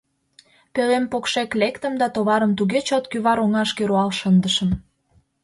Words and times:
Пӧлем 0.73 1.05
покшек 1.11 1.51
лектым 1.61 1.93
да 2.01 2.07
товарым 2.15 2.51
туге 2.57 2.79
чот 2.87 3.03
кӱвар 3.11 3.37
оҥашке 3.45 3.83
руал 3.89 4.11
шындышым. 4.19 4.69